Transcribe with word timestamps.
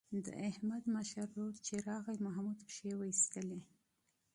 د 0.25 0.27
احمد 0.49 0.83
مشر 0.95 1.25
ورور 1.31 1.55
چې 1.65 1.73
راغی 1.87 2.17
محمود 2.25 2.59
پښې 2.67 2.91
وایستلې. 2.99 3.59